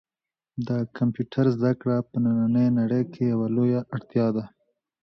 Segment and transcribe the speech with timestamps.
[0.67, 4.43] د کمپیوټر زده کړه په نننۍ نړۍ کې یوه لویه اړتیا ده.